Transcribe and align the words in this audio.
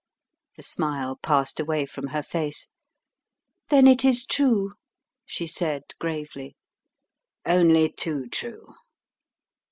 The 0.55 0.63
smile 0.63 1.15
passed 1.21 1.59
away 1.59 1.85
from 1.85 2.07
her 2.07 2.23
face. 2.23 2.67
"Then 3.69 3.85
it 3.85 4.03
is 4.03 4.25
true," 4.25 4.71
she 5.27 5.45
said, 5.45 5.83
gravely. 5.99 6.55
"Only 7.45 7.87
too 7.91 8.25
true." 8.27 8.73